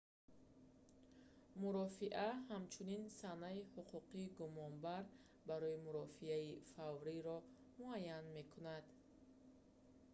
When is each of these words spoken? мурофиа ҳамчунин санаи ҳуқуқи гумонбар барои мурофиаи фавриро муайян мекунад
мурофиа 1.59 2.27
ҳамчунин 2.49 3.03
санаи 3.19 3.67
ҳуқуқи 3.73 4.31
гумонбар 4.37 5.03
барои 5.49 5.81
мурофиаи 5.85 6.49
фавриро 6.73 7.37
муайян 7.79 8.25
мекунад 8.37 8.85